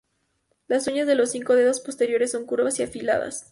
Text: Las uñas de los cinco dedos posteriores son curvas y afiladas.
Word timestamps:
Las 0.67 0.87
uñas 0.87 1.05
de 1.05 1.13
los 1.13 1.29
cinco 1.29 1.53
dedos 1.53 1.79
posteriores 1.79 2.31
son 2.31 2.45
curvas 2.47 2.79
y 2.79 2.81
afiladas. 2.81 3.45